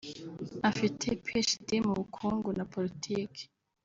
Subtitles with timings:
[0.69, 3.43] Afite PhD mu bukungu na Politiki